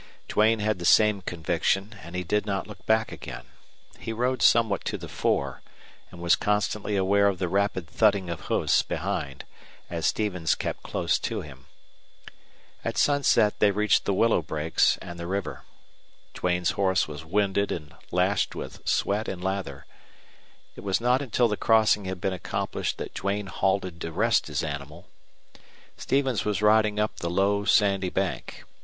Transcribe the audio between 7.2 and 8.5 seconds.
of the rapid thudding of